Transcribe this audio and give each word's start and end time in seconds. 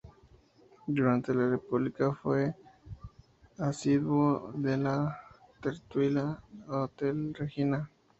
Durante 0.87 1.31
la 1.31 1.47
República 1.47 2.11
fue 2.23 2.55
asiduo 3.59 4.51
de 4.55 4.75
la 4.79 5.15
tertulia 5.61 6.41
del 6.59 6.69
Hotel 6.75 7.33
Regina. 7.35 7.87